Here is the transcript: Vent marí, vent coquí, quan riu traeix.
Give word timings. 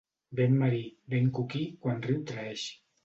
Vent 0.37 0.53
marí, 0.61 0.79
vent 1.15 1.29
coquí, 1.41 1.61
quan 1.85 2.01
riu 2.07 2.25
traeix. 2.33 2.65